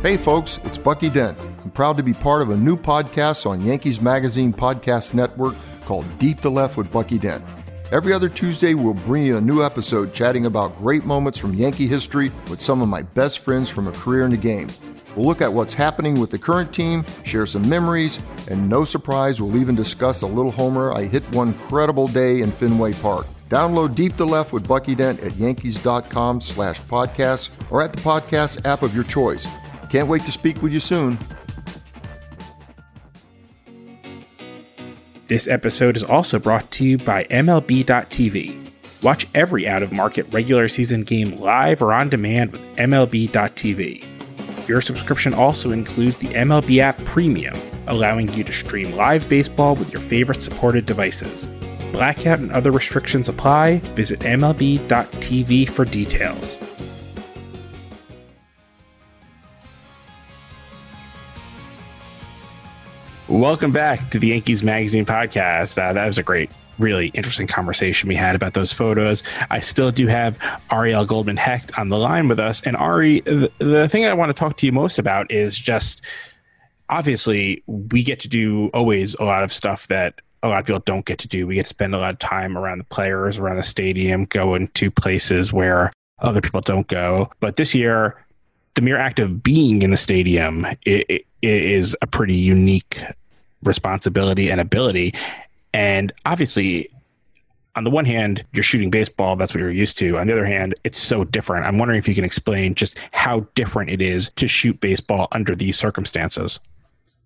[0.02, 1.38] Hey, folks, it's Bucky Dent.
[1.64, 5.54] I'm proud to be part of a new podcast on Yankees Magazine Podcast Network
[5.86, 7.46] called Deep to Left with Bucky Dent.
[7.92, 11.86] Every other Tuesday, we'll bring you a new episode chatting about great moments from Yankee
[11.86, 14.70] history with some of my best friends from a career in the game.
[15.16, 18.18] We'll look at what's happening with the current team, share some memories,
[18.50, 22.50] and no surprise, we'll even discuss a little homer I hit one credible day in
[22.50, 23.28] Fenway Park.
[23.50, 28.66] Download Deep to Left with Bucky Dent at yankees.com slash podcasts or at the podcast
[28.66, 29.46] app of your choice.
[29.92, 31.20] Can't wait to speak with you soon.
[35.28, 38.72] This episode is also brought to you by MLB.tv.
[39.04, 44.08] Watch every out of market regular season game live or on demand with MLB.tv.
[44.70, 49.92] Your subscription also includes the MLB app Premium, allowing you to stream live baseball with
[49.92, 51.48] your favorite supported devices.
[51.92, 53.80] Blackout and other restrictions apply.
[53.96, 56.58] Visit MLB.tv for details.
[63.32, 65.82] Welcome back to the Yankees Magazine podcast.
[65.82, 69.24] Uh, that was a great, really interesting conversation we had about those photos.
[69.50, 70.38] I still do have
[70.70, 72.62] Ariele Goldman Hecht on the line with us.
[72.64, 76.02] And Ari, the, the thing I want to talk to you most about is just
[76.90, 80.82] obviously we get to do always a lot of stuff that a lot of people
[80.86, 81.48] don't get to do.
[81.48, 84.68] We get to spend a lot of time around the players, around the stadium, going
[84.68, 87.32] to places where other people don't go.
[87.40, 88.26] But this year,
[88.76, 93.02] the mere act of being in the stadium it, it is a pretty unique
[93.64, 95.14] responsibility and ability.
[95.74, 96.90] And obviously,
[97.76, 100.18] on the one hand, you're shooting baseball, that's what you're used to.
[100.18, 101.66] On the other hand, it's so different.
[101.66, 105.56] I'm wondering if you can explain just how different it is to shoot baseball under
[105.56, 106.60] these circumstances.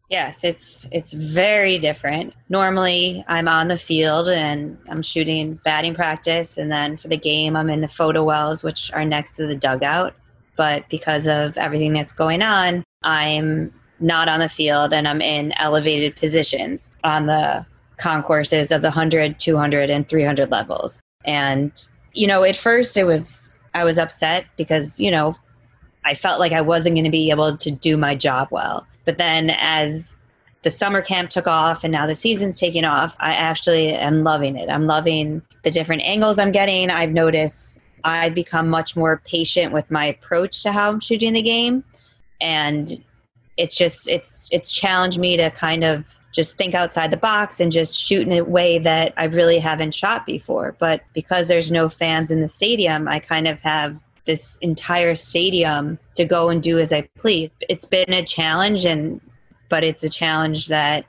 [0.10, 2.36] Yes, it's it's very different.
[2.50, 7.56] Normally, I'm on the field and I'm shooting batting practice and then for the game
[7.56, 10.14] I'm in the photo wells which are next to the dugout.
[10.56, 15.54] But because of everything that's going on, I'm not on the field and I'm in
[15.58, 17.66] elevated positions on the
[17.98, 21.02] concourses of the 100, 200, and 300 levels.
[21.24, 21.72] And,
[22.14, 25.36] you know, at first it was, I was upset because, you know,
[26.04, 28.86] I felt like I wasn't going to be able to do my job well.
[29.06, 30.18] But then as
[30.62, 34.56] the summer camp took off and now the season's taking off, I actually am loving
[34.56, 34.70] it.
[34.70, 36.90] I'm loving the different angles I'm getting.
[36.90, 41.42] I've noticed I've become much more patient with my approach to how I'm shooting the
[41.42, 41.84] game.
[42.40, 42.92] And
[43.58, 47.72] it's just it's it's challenged me to kind of just think outside the box and
[47.72, 50.76] just shoot in a way that I really haven't shot before.
[50.78, 55.98] But because there's no fans in the stadium, I kind of have this entire stadium
[56.16, 57.52] to go and do as I please.
[57.70, 59.22] It's been a challenge and
[59.70, 61.06] but it's a challenge that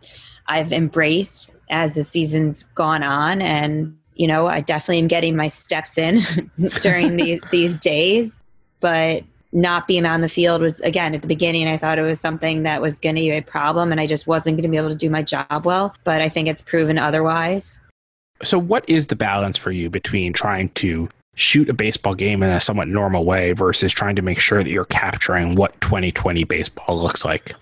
[0.46, 5.48] I've embraced as the season's gone on and you know, I definitely am getting my
[5.48, 6.22] steps in
[6.80, 8.40] during these these days,
[8.80, 12.20] but not being on the field was again at the beginning I thought it was
[12.20, 14.76] something that was going to be a problem and I just wasn't going to be
[14.76, 17.78] able to do my job well, but I think it's proven otherwise.
[18.42, 22.50] So what is the balance for you between trying to shoot a baseball game in
[22.50, 26.98] a somewhat normal way versus trying to make sure that you're capturing what 2020 baseball
[26.98, 27.54] looks like?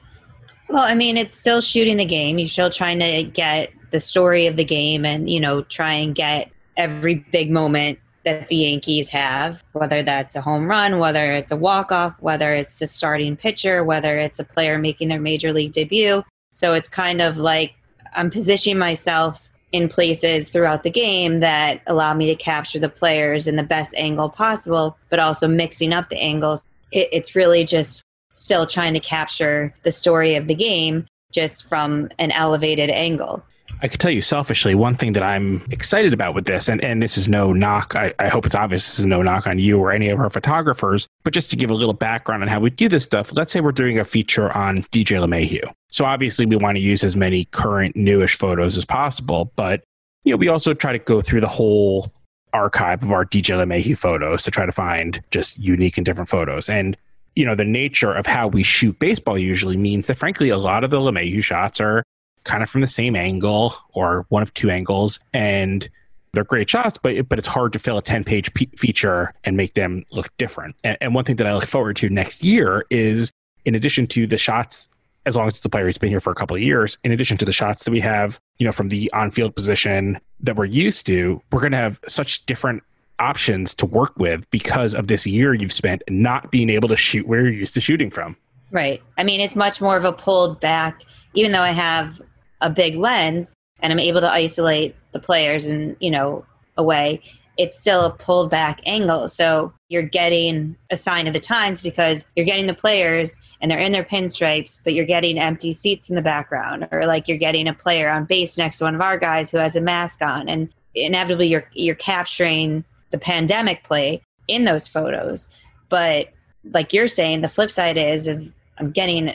[0.69, 2.39] Well, I mean, it's still shooting the game.
[2.39, 6.15] You're still trying to get the story of the game and, you know, try and
[6.15, 11.51] get every big moment that the Yankees have, whether that's a home run, whether it's
[11.51, 15.53] a walk off, whether it's a starting pitcher, whether it's a player making their major
[15.53, 16.23] league debut.
[16.55, 17.75] So it's kind of like
[18.15, 23.47] I'm positioning myself in places throughout the game that allow me to capture the players
[23.47, 26.67] in the best angle possible, but also mixing up the angles.
[26.93, 32.09] It, it's really just still trying to capture the story of the game just from
[32.19, 33.45] an elevated angle.
[33.85, 37.03] I could tell you selfishly, one thing that I'm excited about with this, and, and
[37.03, 39.79] this is no knock, I, I hope it's obvious this is no knock on you
[39.79, 42.71] or any of our photographers, but just to give a little background on how we
[42.71, 45.71] do this stuff, let's say we're doing a feature on DJ LeMahieu.
[45.91, 49.85] So obviously we want to use as many current newish photos as possible, but
[50.25, 52.11] you know, we also try to go through the whole
[52.55, 56.71] archive of our DJ LeMahieu photos to try to find just unique and different photos.
[56.71, 56.97] And
[57.37, 60.85] you know, the nature of how we shoot baseball usually means that frankly a lot
[60.85, 62.03] of the LeMahieu shots are
[62.45, 65.19] kind of from the same angle or one of two angles.
[65.33, 65.89] And
[66.35, 69.75] they're great shots but but it's hard to fill a 10 page feature and make
[69.75, 70.77] them look different.
[70.85, 73.33] And, and, one thing that i look forward to next year is
[73.65, 74.89] in addition to the shots
[75.27, 77.13] as long as it's a player who's been here for a couple of years in
[77.13, 80.65] addition to the shots that we have you know from the on-field position that we're
[80.65, 82.83] used to we're going to have such different
[83.21, 87.27] options to work with because of this year you've spent not being able to shoot
[87.29, 88.37] where you're used to shooting from.
[88.73, 89.01] Right.
[89.17, 91.03] I mean it's much more of a pulled back
[91.35, 92.21] even though i have
[92.65, 96.45] a big lens and I'm able to isolate the players in, you know,
[96.77, 97.21] a way,
[97.57, 99.29] it's still a pulled back angle.
[99.29, 103.79] So you're getting a sign of the times because you're getting the players and they're
[103.79, 107.69] in their pinstripes, but you're getting empty seats in the background, or like you're getting
[107.69, 110.49] a player on base next to one of our guys who has a mask on.
[110.49, 115.47] And inevitably you're you're capturing the pandemic play in those photos.
[115.91, 116.31] But
[116.73, 119.35] like you're saying, the flip side is is I'm getting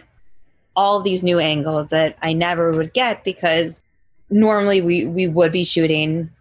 [0.80, 3.82] all these new angles that I never would get because
[4.30, 6.32] normally we, we would be shooting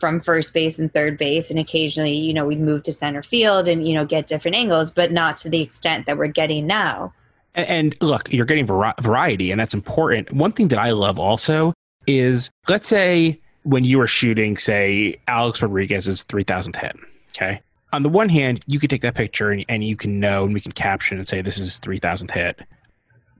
[0.00, 3.68] from first base and third base and occasionally you know we'd move to center field
[3.68, 7.14] and you know get different angles but not to the extent that we're getting now.
[7.54, 10.32] And, and look you're getting variety and that's important.
[10.32, 11.72] One thing that i love also
[12.08, 16.96] is let's say when you were shooting say alex rodriguez's 3000th hit
[17.36, 17.60] okay?
[17.92, 20.52] On the one hand you could take that picture and, and you can know and
[20.52, 22.60] we can caption and say this is 3000th hit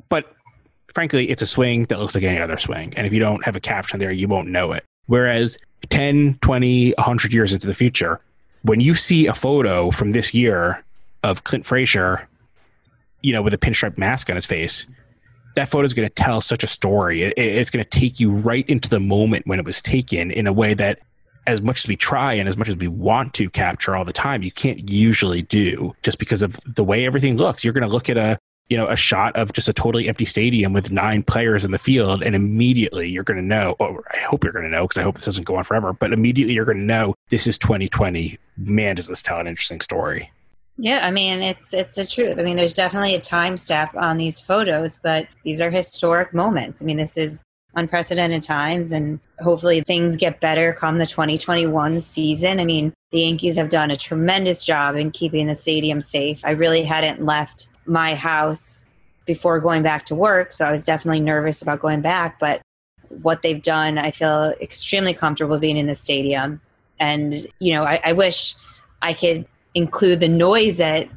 [0.08, 0.35] but
[0.96, 2.90] frankly, it's a swing that looks like any other swing.
[2.96, 4.82] And if you don't have a caption there, you won't know it.
[5.04, 5.58] Whereas
[5.90, 8.18] 10, 20, 100 years into the future,
[8.62, 10.82] when you see a photo from this year
[11.22, 12.26] of Clint Frazier,
[13.20, 14.86] you know, with a pinstripe mask on his face,
[15.54, 17.24] that photo is going to tell such a story.
[17.24, 20.46] It, it's going to take you right into the moment when it was taken in
[20.46, 21.00] a way that,
[21.46, 24.14] as much as we try and as much as we want to capture all the
[24.14, 27.64] time, you can't usually do just because of the way everything looks.
[27.64, 30.24] You're going to look at a you know, a shot of just a totally empty
[30.24, 34.18] stadium with nine players in the field, and immediately you're going to know, or I
[34.18, 36.54] hope you're going to know, because I hope this doesn't go on forever, but immediately
[36.54, 38.38] you're going to know this is 2020.
[38.56, 40.32] Man, does this tell an interesting story.
[40.78, 42.38] Yeah, I mean, it's it's the truth.
[42.38, 46.82] I mean, there's definitely a time step on these photos, but these are historic moments.
[46.82, 47.42] I mean, this is
[47.76, 52.60] unprecedented times, and hopefully things get better come the 2021 season.
[52.60, 56.40] I mean, the Yankees have done a tremendous job in keeping the stadium safe.
[56.44, 58.84] I really hadn't left my house
[59.26, 60.52] before going back to work.
[60.52, 62.38] So I was definitely nervous about going back.
[62.38, 62.62] But
[63.08, 66.60] what they've done, I feel extremely comfortable being in the stadium.
[66.98, 68.54] And, you know, I, I wish
[69.02, 71.08] I could include the noise that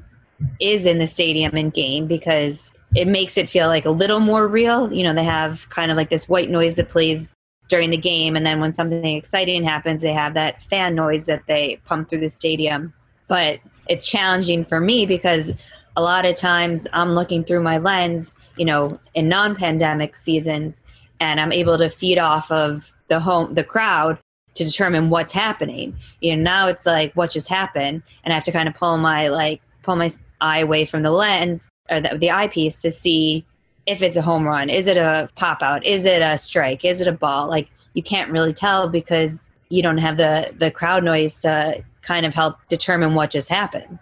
[0.60, 4.48] is in the stadium in game because it makes it feel like a little more
[4.48, 4.92] real.
[4.94, 7.34] You know, they have kind of like this white noise that plays
[7.68, 8.36] during the game.
[8.36, 12.22] And then when something exciting happens, they have that fan noise that they pump through
[12.22, 12.94] the stadium.
[13.28, 15.54] But it's challenging for me because
[16.00, 20.82] a lot of times I'm looking through my lens, you know, in non-pandemic seasons,
[21.20, 24.18] and I'm able to feed off of the home, the crowd
[24.54, 25.94] to determine what's happening.
[26.22, 28.98] You know, now it's like what just happened, and I have to kind of pull
[28.98, 30.10] my like pull my
[30.40, 33.46] eye away from the lens or the, the eyepiece to see
[33.86, 37.02] if it's a home run, is it a pop out, is it a strike, is
[37.02, 37.50] it a ball?
[37.50, 42.26] Like you can't really tell because you don't have the the crowd noise to kind
[42.26, 44.00] of help determine what just happened.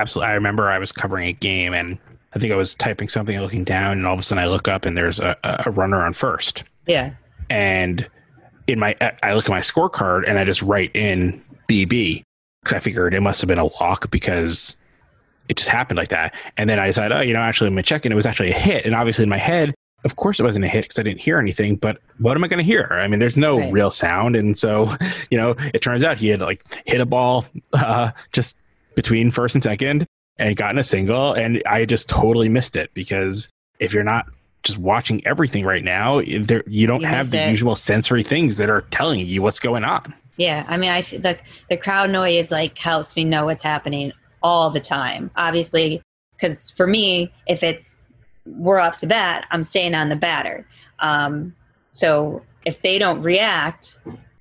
[0.00, 0.30] Absolutely.
[0.30, 1.98] I remember I was covering a game and
[2.34, 4.68] I think I was typing something, looking down, and all of a sudden I look
[4.68, 6.64] up and there's a, a runner on first.
[6.86, 7.14] Yeah.
[7.48, 8.08] And
[8.66, 12.22] in my, I look at my scorecard and I just write in BB
[12.62, 14.76] because I figured it must have been a walk because
[15.48, 16.34] it just happened like that.
[16.56, 18.26] And then I decided, oh, you know, actually, I'm going to check, and it was
[18.26, 18.86] actually a hit.
[18.86, 19.74] And obviously, in my head,
[20.04, 21.76] of course, it wasn't a hit because I didn't hear anything.
[21.76, 22.88] But what am I going to hear?
[22.90, 23.72] I mean, there's no right.
[23.72, 24.94] real sound, and so
[25.30, 28.62] you know, it turns out he had like hit a ball uh, just
[28.94, 30.06] between first and second,
[30.38, 34.26] and gotten a single, and I just totally missed it because if you're not
[34.62, 37.50] just watching everything right now, there you don't you have the it.
[37.50, 40.14] usual sensory things that are telling you what's going on.
[40.36, 41.38] Yeah, I mean, I the
[41.68, 45.30] the crowd noise like helps me know what's happening all the time.
[45.36, 46.02] Obviously,
[46.36, 48.02] because for me, if it's
[48.46, 50.66] we're up to bat, I'm staying on the batter.
[50.98, 51.54] Um,
[51.92, 53.96] so if they don't react,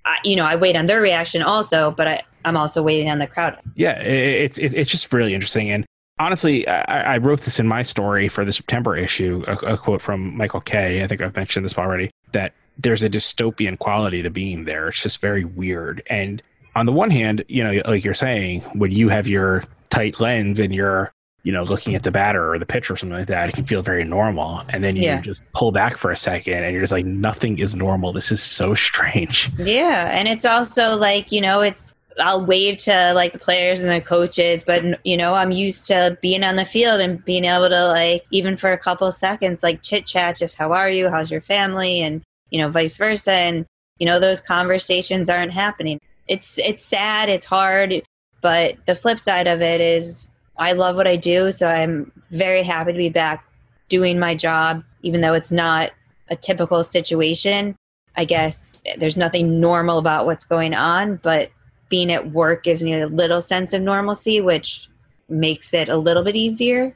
[0.06, 3.20] I, you know, I wait on their reaction also, but I, I'm also waiting on
[3.20, 3.60] the crowd.
[3.76, 5.72] Yeah, it's it, it's just really interesting.
[5.72, 5.86] And
[6.20, 10.02] honestly, I, I, wrote this in my story for the September issue, a, a, quote
[10.02, 11.04] from Michael Kay.
[11.04, 12.12] I think I've mentioned this already.
[12.32, 14.90] That there's a dystopian quality to being there.
[14.90, 16.04] It's just very weird.
[16.08, 16.42] And
[16.76, 20.60] on the one hand, you know, like you're saying, when you have your tight lens
[20.60, 21.12] and you're,
[21.44, 23.66] you know, looking at the batter or the pitch or something like that, it can
[23.66, 24.64] feel very normal.
[24.70, 25.22] And then you yeah.
[25.22, 28.14] just pull back for a second and you're just like, nothing is normal.
[28.14, 29.52] This is so strange.
[29.58, 30.10] Yeah.
[30.12, 34.02] And it's also like, you know, it's, I'll wave to like the players and the
[34.02, 37.88] coaches, but you know, I'm used to being on the field and being able to
[37.88, 41.10] like, even for a couple seconds, like chit chat, just how are you?
[41.10, 42.02] How's your family?
[42.02, 43.32] And, you know, vice versa.
[43.32, 43.66] And,
[44.00, 48.02] you know, those conversations aren't happening it's it's sad, it's hard,
[48.42, 52.64] but the flip side of it is I love what I do, so I'm very
[52.64, 53.46] happy to be back
[53.90, 55.92] doing my job, even though it's not
[56.30, 57.76] a typical situation.
[58.16, 61.50] I guess there's nothing normal about what's going on, but
[61.94, 64.90] being at work gives me a little sense of normalcy, which
[65.30, 66.92] makes it a little bit easier.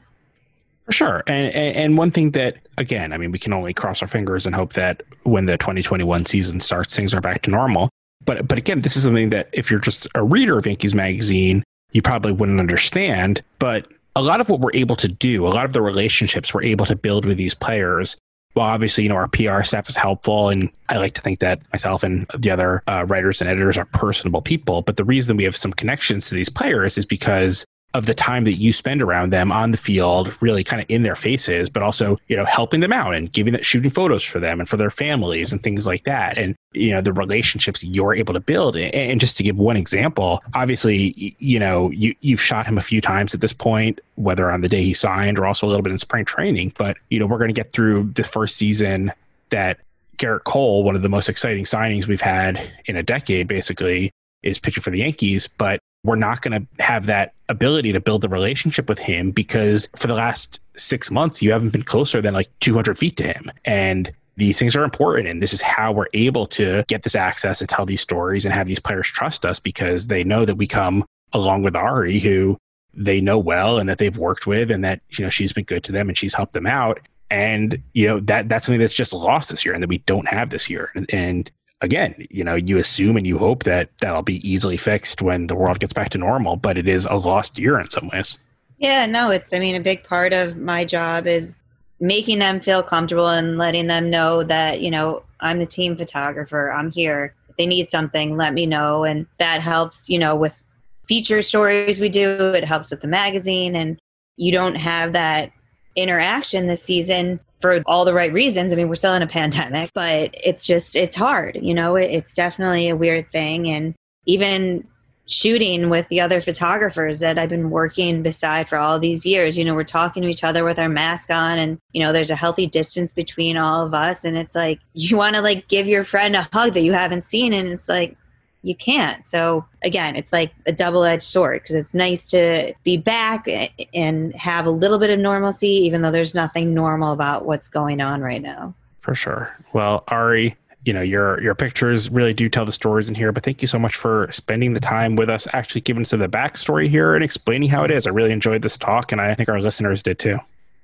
[0.82, 1.22] For sure.
[1.28, 4.56] And, and one thing that, again, I mean, we can only cross our fingers and
[4.56, 7.90] hope that when the 2021 season starts, things are back to normal.
[8.24, 11.62] But but again, this is something that if you're just a reader of Yankees magazine,
[11.92, 13.40] you probably wouldn't understand.
[13.60, 13.86] But
[14.16, 16.86] a lot of what we're able to do, a lot of the relationships we're able
[16.86, 18.16] to build with these players,
[18.58, 20.48] well, obviously, you know, our PR staff is helpful.
[20.48, 23.84] And I like to think that myself and the other uh, writers and editors are
[23.84, 24.82] personable people.
[24.82, 28.44] But the reason we have some connections to these players is because of the time
[28.44, 31.82] that you spend around them on the field, really kind of in their faces, but
[31.82, 34.76] also, you know, helping them out and giving that shooting photos for them and for
[34.76, 36.36] their families and things like that.
[36.36, 38.76] And, you know, the relationships you're able to build.
[38.76, 43.00] And just to give one example, obviously, you know, you, you've shot him a few
[43.00, 45.92] times at this point, whether on the day he signed or also a little bit
[45.92, 46.74] in spring training.
[46.76, 49.12] But, you know, we're going to get through the first season
[49.48, 49.78] that
[50.18, 54.10] Gerrit Cole, one of the most exciting signings we've had in a decade, basically,
[54.42, 55.48] is pitching for the Yankees.
[55.48, 59.88] But we're not going to have that ability to build a relationship with him because
[59.96, 63.50] for the last six months, you haven't been closer than like 200 feet to him.
[63.64, 65.28] And these things are important.
[65.28, 68.54] And this is how we're able to get this access and tell these stories and
[68.54, 72.56] have these players trust us because they know that we come along with Ari, who
[72.94, 75.82] they know well and that they've worked with and that, you know, she's been good
[75.84, 77.00] to them and she's helped them out.
[77.30, 80.28] And, you know, that that's something that's just lost this year and that we don't
[80.28, 80.90] have this year.
[80.94, 81.50] And, and
[81.80, 85.54] again, you know, you assume and you hope that that'll be easily fixed when the
[85.54, 88.38] world gets back to normal, but it is a lost year in some ways.
[88.78, 91.60] Yeah, no, it's, I mean, a big part of my job is
[92.00, 96.70] making them feel comfortable and letting them know that, you know, I'm the team photographer,
[96.70, 97.34] I'm here.
[97.48, 99.04] If they need something, let me know.
[99.04, 100.62] And that helps, you know, with
[101.04, 103.74] feature stories we do, it helps with the magazine.
[103.74, 103.98] And
[104.36, 105.50] you don't have that
[105.96, 108.72] interaction this season for all the right reasons.
[108.72, 111.58] I mean, we're still in a pandemic, but it's just, it's hard.
[111.60, 113.68] You know, it's definitely a weird thing.
[113.68, 113.94] And
[114.26, 114.86] even
[115.26, 119.64] shooting with the other photographers that I've been working beside for all these years, you
[119.64, 122.36] know, we're talking to each other with our mask on and, you know, there's a
[122.36, 124.24] healthy distance between all of us.
[124.24, 127.24] And it's like, you want to like give your friend a hug that you haven't
[127.24, 127.52] seen.
[127.52, 128.16] And it's like,
[128.62, 129.26] you can't.
[129.26, 133.46] So again, it's like a double-edged sword because it's nice to be back
[133.94, 138.00] and have a little bit of normalcy, even though there's nothing normal about what's going
[138.00, 138.74] on right now.
[139.00, 139.56] For sure.
[139.72, 143.32] Well, Ari, you know your your pictures really do tell the stories in here.
[143.32, 146.28] But thank you so much for spending the time with us, actually giving us the
[146.28, 148.06] backstory here and explaining how it is.
[148.06, 150.38] I really enjoyed this talk, and I think our listeners did too.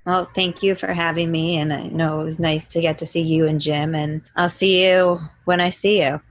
[0.05, 3.05] Well, thank you for having me, and I know it was nice to get to
[3.05, 3.95] see you and Jim.
[3.95, 6.21] And I'll see you when I see you.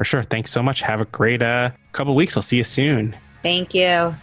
[0.00, 0.22] For sure.
[0.22, 0.80] Thanks so much.
[0.80, 2.34] Have a great uh, couple weeks.
[2.34, 3.14] I'll see you soon.
[3.42, 4.14] Thank you.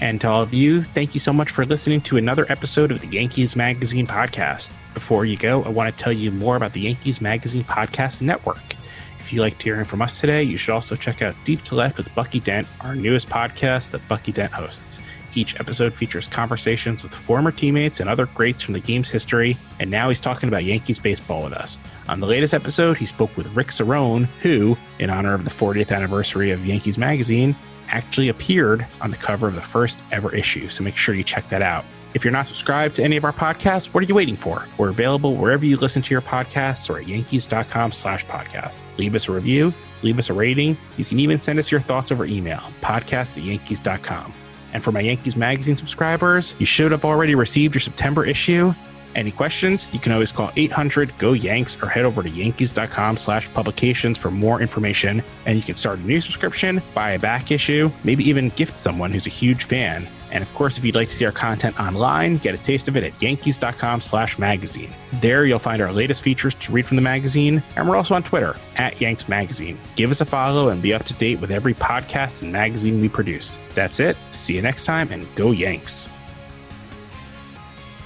[0.00, 3.00] And to all of you, thank you so much for listening to another episode of
[3.00, 4.72] the Yankees Magazine podcast.
[4.92, 8.74] Before you go, I want to tell you more about the Yankees Magazine Podcast Network.
[9.20, 11.96] If you liked hearing from us today, you should also check out Deep to Left
[11.96, 14.98] with Bucky Dent, our newest podcast that Bucky Dent hosts.
[15.34, 19.90] Each episode features conversations with former teammates and other greats from the game's history, and
[19.90, 21.78] now he's talking about Yankees baseball with us.
[22.08, 25.94] On the latest episode, he spoke with Rick Cerone, who, in honor of the 40th
[25.94, 27.56] anniversary of Yankees Magazine,
[27.88, 31.48] actually appeared on the cover of the first ever issue, so make sure you check
[31.48, 31.84] that out.
[32.14, 34.68] If you're not subscribed to any of our podcasts, what are you waiting for?
[34.78, 38.84] We're available wherever you listen to your podcasts or at yankees.com slash podcast.
[38.98, 40.78] Leave us a review, leave us a rating.
[40.96, 44.32] You can even send us your thoughts over email, podcast at yankees.com.
[44.74, 48.74] And for my Yankees Magazine subscribers, you should have already received your September issue.
[49.14, 49.86] Any questions?
[49.92, 54.32] You can always call 800 GO YANKS or head over to yankees.com slash publications for
[54.32, 55.22] more information.
[55.46, 59.12] And you can start a new subscription, buy a back issue, maybe even gift someone
[59.12, 60.08] who's a huge fan.
[60.34, 62.96] And of course, if you'd like to see our content online, get a taste of
[62.96, 64.92] it at yankees.com slash magazine.
[65.14, 68.24] There you'll find our latest features to read from the magazine, and we're also on
[68.24, 69.78] Twitter at Yanks Magazine.
[69.94, 73.08] Give us a follow and be up to date with every podcast and magazine we
[73.08, 73.60] produce.
[73.74, 74.16] That's it.
[74.32, 76.08] See you next time and go Yanks.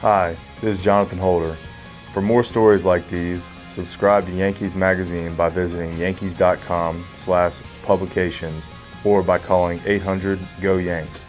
[0.01, 1.57] Hi, this is Jonathan Holder.
[2.13, 8.69] For more stories like these, subscribe to Yankees Magazine by visiting yankees.com slash publications
[9.03, 11.28] or by calling 800 GO YANKS.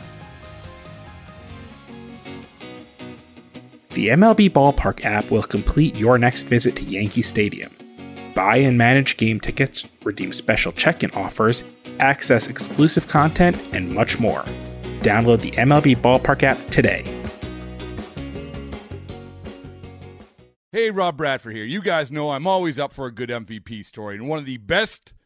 [3.99, 7.69] The MLB Ballpark app will complete your next visit to Yankee Stadium.
[8.33, 11.65] Buy and manage game tickets, redeem special check in offers,
[11.99, 14.43] access exclusive content, and much more.
[15.01, 17.03] Download the MLB Ballpark app today.
[20.71, 21.65] Hey, Rob Bradford here.
[21.65, 24.59] You guys know I'm always up for a good MVP story, and one of the
[24.59, 25.13] best